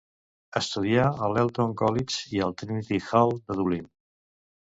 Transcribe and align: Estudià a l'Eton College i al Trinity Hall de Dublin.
Estudià 0.59 1.03
a 1.25 1.27
l'Eton 1.33 1.75
College 1.81 2.17
i 2.37 2.41
al 2.47 2.57
Trinity 2.61 2.99
Hall 3.09 3.35
de 3.43 3.59
Dublin. 3.61 3.85